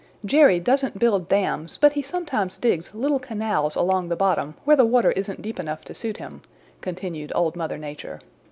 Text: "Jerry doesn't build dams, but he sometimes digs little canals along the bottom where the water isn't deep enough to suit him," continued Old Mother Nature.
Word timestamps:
"Jerry 0.25 0.59
doesn't 0.59 0.97
build 0.97 1.29
dams, 1.29 1.77
but 1.77 1.91
he 1.91 2.01
sometimes 2.01 2.57
digs 2.57 2.95
little 2.95 3.19
canals 3.19 3.75
along 3.75 4.09
the 4.09 4.15
bottom 4.15 4.55
where 4.65 4.75
the 4.75 4.83
water 4.83 5.11
isn't 5.11 5.43
deep 5.43 5.59
enough 5.59 5.85
to 5.85 5.93
suit 5.93 6.17
him," 6.17 6.41
continued 6.81 7.31
Old 7.35 7.55
Mother 7.55 7.77
Nature. 7.77 8.19